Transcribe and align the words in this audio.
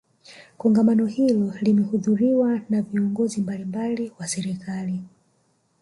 kongamano 0.57 1.05
hilo 1.05 1.53
limehudhuriwa 1.61 2.61
na 2.69 2.81
viongozi 2.81 3.41
mbalimbali 3.41 4.11
wa 4.19 4.27
serikali 4.27 5.03